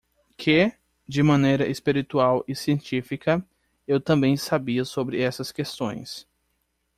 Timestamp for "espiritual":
1.69-2.43